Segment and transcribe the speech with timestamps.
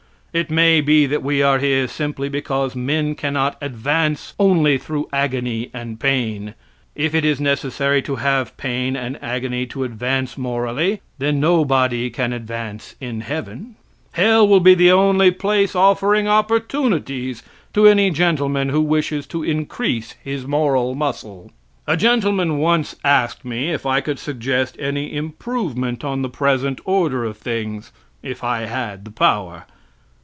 [0.33, 5.69] It may be that we are here simply because men cannot advance only through agony
[5.73, 6.53] and pain.
[6.95, 12.31] If it is necessary to have pain and agony to advance morally, then nobody can
[12.31, 13.75] advance in heaven.
[14.13, 17.43] Hell will be the only place offering opportunities
[17.73, 21.51] to any gentleman who wishes to increase his moral muscle.
[21.87, 27.25] A gentleman once asked me if I could suggest any improvement on the present order
[27.25, 27.91] of things,
[28.23, 29.65] if I had the power.